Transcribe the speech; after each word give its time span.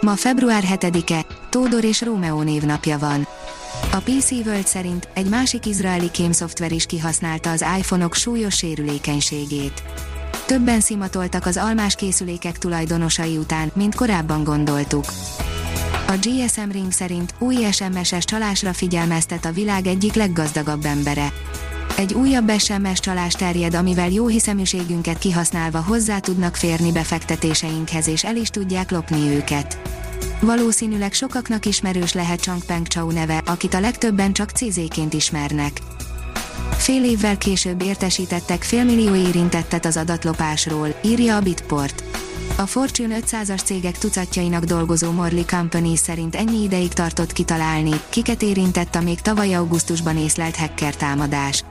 Ma 0.00 0.16
február 0.16 0.64
7-e, 0.66 1.26
Tódor 1.48 1.84
és 1.84 2.02
Rómeó 2.02 2.42
névnapja 2.42 2.98
van. 2.98 3.26
A 3.92 3.96
PC 3.96 4.30
World 4.30 4.66
szerint 4.66 5.08
egy 5.14 5.28
másik 5.28 5.66
izraeli 5.66 6.10
kémszoftver 6.10 6.72
is 6.72 6.86
kihasználta 6.86 7.50
az 7.50 7.64
iPhone-ok 7.78 8.14
súlyos 8.14 8.56
sérülékenységét. 8.56 9.82
Többen 10.46 10.80
szimatoltak 10.80 11.46
az 11.46 11.56
almás 11.56 11.94
készülékek 11.94 12.58
tulajdonosai 12.58 13.36
után, 13.36 13.70
mint 13.74 13.94
korábban 13.94 14.44
gondoltuk. 14.44 15.04
A 16.06 16.16
GSM 16.20 16.70
Ring 16.70 16.92
szerint 16.92 17.34
új 17.38 17.56
SMS-es 17.70 18.24
csalásra 18.24 18.72
figyelmeztet 18.72 19.44
a 19.44 19.52
világ 19.52 19.86
egyik 19.86 20.14
leggazdagabb 20.14 20.84
embere. 20.84 21.32
Egy 21.98 22.14
újabb 22.14 22.50
SMS 22.58 23.00
csalás 23.00 23.32
terjed, 23.32 23.74
amivel 23.74 24.10
jó 24.10 24.26
hiszeműségünket 24.26 25.18
kihasználva 25.18 25.82
hozzá 25.82 26.18
tudnak 26.18 26.56
férni 26.56 26.92
befektetéseinkhez 26.92 28.08
és 28.08 28.24
el 28.24 28.36
is 28.36 28.48
tudják 28.48 28.90
lopni 28.90 29.28
őket. 29.30 29.78
Valószínűleg 30.40 31.12
sokaknak 31.12 31.66
ismerős 31.66 32.12
lehet 32.12 32.40
Changpeng 32.40 32.86
Chao 32.86 33.10
neve, 33.10 33.42
akit 33.46 33.74
a 33.74 33.80
legtöbben 33.80 34.32
csak 34.32 34.50
CZ-ként 34.50 35.14
ismernek. 35.14 35.80
Fél 36.70 37.04
évvel 37.04 37.38
később 37.38 37.82
értesítettek 37.82 38.62
félmillió 38.62 39.14
érintettet 39.14 39.84
az 39.84 39.96
adatlopásról, 39.96 40.88
írja 41.04 41.36
a 41.36 41.40
Bitport. 41.40 42.04
A 42.56 42.66
Fortune 42.66 43.18
500-as 43.20 43.64
cégek 43.64 43.98
tucatjainak 43.98 44.64
dolgozó 44.64 45.10
Morley 45.10 45.44
Company 45.44 45.96
szerint 45.96 46.34
ennyi 46.36 46.62
ideig 46.62 46.92
tartott 46.92 47.32
kitalálni, 47.32 48.00
kiket 48.08 48.42
érintett 48.42 48.94
a 48.94 49.00
még 49.00 49.20
tavaly 49.20 49.54
augusztusban 49.54 50.16
észlelt 50.16 50.56
hacker 50.56 50.96
támadás. 50.96 51.64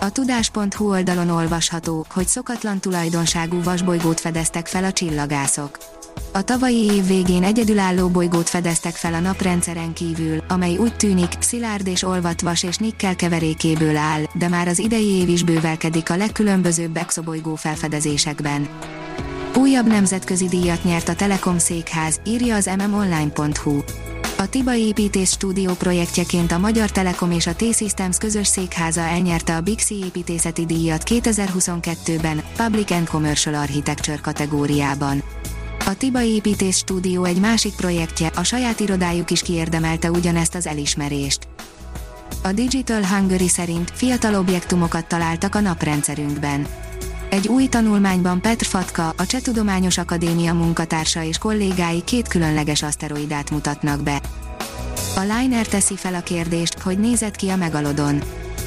A 0.00 0.10
tudás.hu 0.10 0.90
oldalon 0.90 1.30
olvasható, 1.30 2.06
hogy 2.10 2.26
szokatlan 2.26 2.80
tulajdonságú 2.80 3.62
vasbolygót 3.62 4.20
fedeztek 4.20 4.66
fel 4.66 4.84
a 4.84 4.92
csillagászok. 4.92 5.78
A 6.32 6.42
tavalyi 6.42 6.84
év 6.84 7.06
végén 7.06 7.42
egyedülálló 7.44 8.08
bolygót 8.08 8.48
fedeztek 8.48 8.94
fel 8.94 9.14
a 9.14 9.20
naprendszeren 9.20 9.92
kívül, 9.92 10.42
amely 10.48 10.76
úgy 10.76 10.96
tűnik, 10.96 11.32
szilárd 11.38 11.86
és 11.86 12.02
olvat 12.02 12.40
vas 12.40 12.62
és 12.62 12.76
nikkel 12.76 13.16
keverékéből 13.16 13.96
áll, 13.96 14.22
de 14.34 14.48
már 14.48 14.68
az 14.68 14.78
idei 14.78 15.08
év 15.08 15.28
is 15.28 15.42
bővelkedik 15.42 16.10
a 16.10 16.16
legkülönbözőbb 16.16 16.96
exobolygó 16.96 17.54
felfedezésekben. 17.54 18.68
Újabb 19.56 19.86
nemzetközi 19.86 20.48
díjat 20.48 20.84
nyert 20.84 21.08
a 21.08 21.14
Telekom 21.14 21.58
székház, 21.58 22.20
írja 22.24 22.56
az 22.56 22.70
mmonline.hu. 22.78 23.80
A 24.40 24.48
Tiba 24.48 24.74
építés 24.74 25.30
stúdió 25.30 25.72
projektjeként 25.72 26.52
a 26.52 26.58
Magyar 26.58 26.90
Telekom 26.90 27.30
és 27.30 27.46
a 27.46 27.54
T-Systems 27.54 28.18
közös 28.18 28.46
székháza 28.46 29.00
elnyerte 29.00 29.56
a 29.56 29.60
Bixi 29.60 29.94
építészeti 29.94 30.66
díjat 30.66 31.02
2022-ben, 31.06 32.42
Public 32.56 32.90
and 32.90 33.08
Commercial 33.08 33.54
Architecture 33.54 34.18
kategóriában. 34.22 35.22
A 35.86 35.96
Tiba 35.96 36.22
építés 36.22 36.76
stúdió 36.76 37.24
egy 37.24 37.40
másik 37.40 37.74
projektje, 37.74 38.30
a 38.34 38.42
saját 38.42 38.80
irodájuk 38.80 39.30
is 39.30 39.42
kiérdemelte 39.42 40.10
ugyanezt 40.10 40.54
az 40.54 40.66
elismerést. 40.66 41.48
A 42.42 42.52
Digital 42.52 43.06
Hungary 43.06 43.48
szerint 43.48 43.90
fiatal 43.94 44.34
objektumokat 44.34 45.06
találtak 45.06 45.54
a 45.54 45.60
naprendszerünkben. 45.60 46.66
Egy 47.30 47.48
új 47.48 47.66
tanulmányban 47.66 48.40
Petr 48.40 48.64
Fatka, 48.64 49.14
a 49.16 49.26
Cseh 49.26 49.40
Tudományos 49.40 49.98
Akadémia 49.98 50.54
munkatársa 50.54 51.22
és 51.22 51.38
kollégái 51.38 52.02
két 52.04 52.28
különleges 52.28 52.82
aszteroidát 52.82 53.50
mutatnak 53.50 54.02
be. 54.02 54.20
A 55.16 55.20
Liner 55.20 55.66
teszi 55.66 55.96
fel 55.96 56.14
a 56.14 56.20
kérdést, 56.20 56.78
hogy 56.78 56.98
nézett 56.98 57.36
ki 57.36 57.48
a 57.48 57.56
megalodon. 57.56 58.22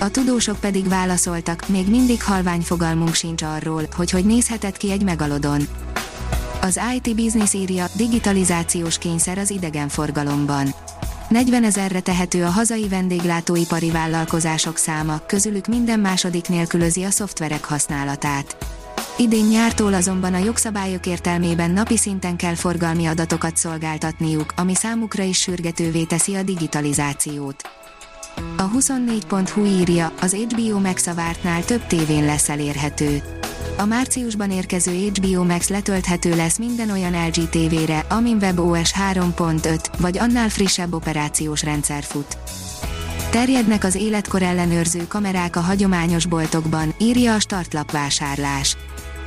A 0.00 0.10
tudósok 0.10 0.60
pedig 0.60 0.88
válaszoltak, 0.88 1.68
még 1.68 1.90
mindig 1.90 2.22
halvány 2.22 2.60
fogalmunk 2.60 3.14
sincs 3.14 3.42
arról, 3.42 3.82
hogy 3.96 4.10
hogy 4.10 4.24
nézhetett 4.24 4.76
ki 4.76 4.90
egy 4.90 5.02
megalodon. 5.02 5.68
Az 6.60 6.80
IT 6.94 7.14
Business 7.16 7.54
írja, 7.54 7.86
digitalizációs 7.96 8.98
kényszer 8.98 9.38
az 9.38 9.50
idegenforgalomban. 9.50 10.74
40 11.32 11.64
ezerre 11.64 12.00
tehető 12.00 12.44
a 12.44 12.50
hazai 12.50 12.88
vendéglátóipari 12.88 13.90
vállalkozások 13.90 14.76
száma, 14.76 15.20
közülük 15.26 15.66
minden 15.66 16.00
második 16.00 16.48
nélkülözi 16.48 17.02
a 17.02 17.10
szoftverek 17.10 17.64
használatát. 17.64 18.56
Idén 19.18 19.44
nyártól 19.44 19.94
azonban 19.94 20.34
a 20.34 20.44
jogszabályok 20.44 21.06
értelmében 21.06 21.70
napi 21.70 21.96
szinten 21.96 22.36
kell 22.36 22.54
forgalmi 22.54 23.06
adatokat 23.06 23.56
szolgáltatniuk, 23.56 24.52
ami 24.56 24.74
számukra 24.74 25.22
is 25.22 25.40
sürgetővé 25.40 26.04
teszi 26.04 26.34
a 26.34 26.42
digitalizációt. 26.42 27.62
A 28.56 28.70
24.hu 28.70 29.64
írja, 29.64 30.12
az 30.20 30.34
HBO 30.34 30.78
megszavártnál 30.78 31.64
több 31.64 31.86
tévén 31.86 32.24
lesz 32.24 32.48
elérhető. 32.48 33.22
A 33.76 33.84
márciusban 33.84 34.50
érkező 34.50 34.92
HBO 34.92 35.44
Max 35.44 35.68
letölthető 35.68 36.36
lesz 36.36 36.58
minden 36.58 36.90
olyan 36.90 37.26
LG 37.26 37.48
TV-re, 37.48 38.04
amin 38.08 38.36
WebOS 38.36 38.92
3.5 39.12 39.84
vagy 39.98 40.18
annál 40.18 40.48
frissebb 40.48 40.94
operációs 40.94 41.62
rendszer 41.62 42.02
fut. 42.02 42.36
Terjednek 43.30 43.84
az 43.84 43.94
életkor 43.94 44.42
ellenőrző 44.42 45.06
kamerák 45.06 45.56
a 45.56 45.60
hagyományos 45.60 46.26
boltokban, 46.26 46.94
írja 46.98 47.34
a 47.34 47.40
startlap 47.40 47.90
vásárlás. 47.90 48.76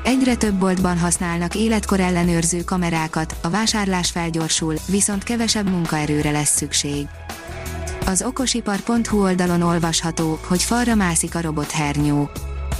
Egyre 0.04 0.36
több 0.36 0.54
boltban 0.54 0.98
használnak 0.98 1.56
életkor 1.56 2.00
ellenőrző 2.00 2.64
kamerákat, 2.64 3.36
a 3.42 3.50
vásárlás 3.50 4.12
felgyorsul, 4.12 4.76
viszont 4.88 5.24
kevesebb 5.24 5.70
munkaerőre 5.70 6.32
lesz 6.32 6.56
szükség. 6.56 7.08
Az 8.06 8.22
okosipar.hu 8.22 9.22
oldalon 9.22 9.62
olvasható, 9.62 10.40
hogy 10.48 10.64
falra 10.64 10.96
mászik 10.96 11.36
a 11.36 11.42
robothernyó. 11.42 12.30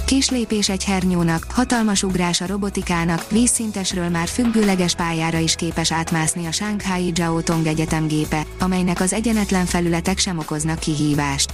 Kis 0.06 0.28
egy 0.68 0.84
hernyónak, 0.84 1.46
hatalmas 1.48 2.02
ugrás 2.02 2.40
a 2.40 2.46
robotikának, 2.46 3.30
vízszintesről 3.30 4.08
már 4.08 4.28
függőleges 4.28 4.94
pályára 4.94 5.38
is 5.38 5.54
képes 5.54 5.92
átmászni 5.92 6.46
a 6.46 6.52
Shanghai 6.52 7.12
Jiao 7.14 7.40
Tong 7.40 7.66
Egyetem 7.66 8.06
gépe, 8.06 8.46
amelynek 8.58 9.00
az 9.00 9.12
egyenetlen 9.12 9.66
felületek 9.66 10.18
sem 10.18 10.38
okoznak 10.38 10.78
kihívást. 10.78 11.52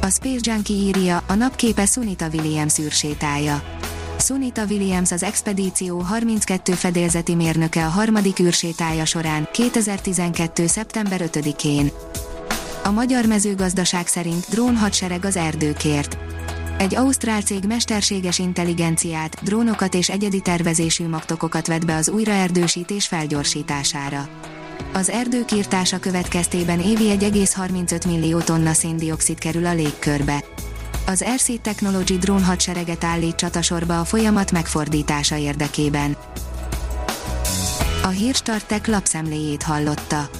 A 0.00 0.08
Space 0.08 0.52
Junkie 0.52 0.76
írja, 0.76 1.22
a 1.26 1.34
napképe 1.34 1.86
Sunita 1.86 2.26
Williams 2.32 2.78
űrsétája. 2.78 3.62
Sunita 4.18 4.64
Williams 4.64 5.12
az 5.12 5.22
expedíció 5.22 5.98
32 5.98 6.72
fedélzeti 6.72 7.34
mérnöke 7.34 7.84
a 7.84 7.88
harmadik 7.88 8.38
űrsétája 8.38 9.04
során, 9.04 9.48
2012. 9.52 10.66
szeptember 10.66 11.20
5-én. 11.32 11.90
A 12.84 12.90
magyar 12.90 13.26
mezőgazdaság 13.26 14.06
szerint 14.06 14.46
drón 14.48 14.76
hadsereg 14.76 15.24
az 15.24 15.36
erdőkért 15.36 16.29
egy 16.80 16.96
ausztrál 16.96 17.40
cég 17.40 17.64
mesterséges 17.64 18.38
intelligenciát, 18.38 19.36
drónokat 19.42 19.94
és 19.94 20.10
egyedi 20.10 20.40
tervezésű 20.40 21.08
magtokokat 21.08 21.66
vett 21.66 21.84
be 21.84 21.96
az 21.96 22.08
újraerdősítés 22.08 23.06
felgyorsítására. 23.06 24.28
Az 24.92 25.10
erdők 25.10 25.52
írtása 25.52 25.98
következtében 25.98 26.80
évi 26.80 27.16
1,35 27.18 28.06
millió 28.06 28.38
tonna 28.38 28.72
széndiokszid 28.72 29.38
kerül 29.38 29.66
a 29.66 29.74
légkörbe. 29.74 30.44
Az 31.06 31.24
RC 31.34 31.60
Technology 31.60 32.18
drón 32.18 32.44
hadsereget 32.44 33.04
állít 33.04 33.36
csatasorba 33.36 34.00
a 34.00 34.04
folyamat 34.04 34.52
megfordítása 34.52 35.36
érdekében. 35.36 36.16
A 38.02 38.08
Hírstartek 38.08 38.86
lapszemléjét 38.86 39.62
hallotta. 39.62 40.39